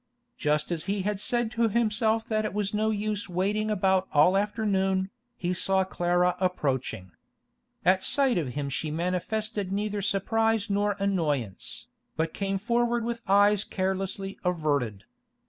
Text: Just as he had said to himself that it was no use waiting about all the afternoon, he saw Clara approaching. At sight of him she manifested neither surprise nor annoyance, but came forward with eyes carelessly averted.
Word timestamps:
Just 0.35 0.71
as 0.71 0.85
he 0.85 1.03
had 1.03 1.19
said 1.19 1.51
to 1.51 1.69
himself 1.69 2.27
that 2.27 2.43
it 2.43 2.55
was 2.55 2.73
no 2.73 2.89
use 2.89 3.29
waiting 3.29 3.69
about 3.69 4.07
all 4.11 4.31
the 4.33 4.39
afternoon, 4.39 5.11
he 5.37 5.53
saw 5.53 5.83
Clara 5.83 6.35
approaching. 6.39 7.11
At 7.85 8.01
sight 8.01 8.39
of 8.39 8.47
him 8.55 8.67
she 8.67 8.89
manifested 8.89 9.71
neither 9.71 10.01
surprise 10.01 10.71
nor 10.71 10.93
annoyance, 10.97 11.85
but 12.17 12.33
came 12.33 12.57
forward 12.57 13.03
with 13.05 13.21
eyes 13.27 13.63
carelessly 13.63 14.39
averted. 14.43 15.03